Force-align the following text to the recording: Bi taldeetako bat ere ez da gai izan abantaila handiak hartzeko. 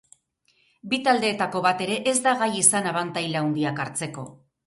Bi 0.93 0.99
taldeetako 1.07 1.61
bat 1.65 1.83
ere 1.85 1.99
ez 2.13 2.15
da 2.27 2.33
gai 2.41 2.49
izan 2.61 2.89
abantaila 2.95 3.43
handiak 3.47 3.83
hartzeko. 3.85 4.27